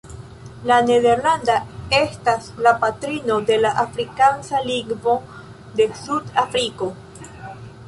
[0.69, 1.57] La nederlanda
[1.97, 5.17] estas la patrino de la afrikansa lingvo
[5.81, 6.93] de Sud-Afriko.